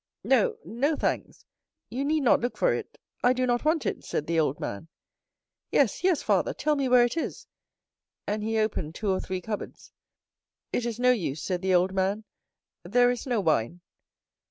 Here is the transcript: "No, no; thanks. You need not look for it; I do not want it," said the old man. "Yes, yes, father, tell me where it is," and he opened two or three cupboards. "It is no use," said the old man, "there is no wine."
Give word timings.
"No, 0.23 0.57
no; 0.65 0.95
thanks. 0.95 1.45
You 1.91 2.03
need 2.03 2.21
not 2.21 2.39
look 2.41 2.57
for 2.57 2.73
it; 2.73 2.97
I 3.23 3.33
do 3.33 3.45
not 3.45 3.63
want 3.63 3.85
it," 3.85 4.03
said 4.03 4.25
the 4.25 4.39
old 4.39 4.59
man. 4.59 4.87
"Yes, 5.71 6.03
yes, 6.03 6.23
father, 6.23 6.55
tell 6.55 6.75
me 6.75 6.89
where 6.89 7.05
it 7.05 7.15
is," 7.15 7.45
and 8.25 8.41
he 8.41 8.57
opened 8.57 8.95
two 8.95 9.11
or 9.11 9.19
three 9.19 9.41
cupboards. 9.41 9.91
"It 10.73 10.87
is 10.87 10.99
no 10.99 11.11
use," 11.11 11.43
said 11.43 11.61
the 11.61 11.75
old 11.75 11.93
man, 11.93 12.23
"there 12.81 13.11
is 13.11 13.27
no 13.27 13.41
wine." 13.41 13.81